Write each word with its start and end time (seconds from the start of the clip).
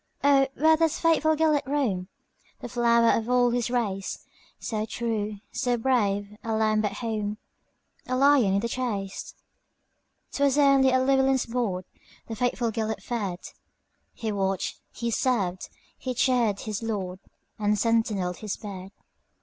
"O, 0.23 0.47
where 0.55 0.75
doth 0.77 0.99
faithful 0.99 1.35
Gêlert 1.35 1.67
roam, 1.67 2.07
The 2.59 2.69
flower 2.69 3.11
of 3.15 3.29
all 3.29 3.51
his 3.51 3.69
race, 3.69 4.25
So 4.57 4.83
true, 4.87 5.35
so 5.51 5.77
brave,—a 5.77 6.55
lamb 6.55 6.83
at 6.83 6.93
home,A 6.93 8.15
lion 8.15 8.55
in 8.55 8.59
the 8.61 8.67
chase?"'T 8.67 10.43
was 10.43 10.57
only 10.57 10.91
at 10.91 11.05
Llewelyn's 11.05 11.45
boardThe 11.45 12.35
faithful 12.35 12.71
Gêlert 12.71 13.03
fed; 13.03 13.41
He 14.11 14.31
watched, 14.31 14.79
he 14.91 15.11
served, 15.11 15.69
he 15.99 16.15
cheered 16.15 16.61
his 16.61 16.81
lord, 16.81 17.19
And 17.59 17.77
sentineled 17.77 18.37
his 18.37 18.57
bed. 18.57 18.91